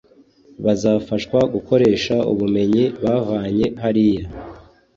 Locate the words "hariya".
3.81-4.25